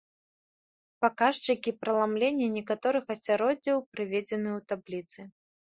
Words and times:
Паказчыкі 1.05 1.75
праламлення 1.81 2.47
некаторых 2.57 3.05
асяроддзяў 3.19 3.77
прыведзены 3.95 4.49
ў 4.57 4.59
табліцы. 4.73 5.33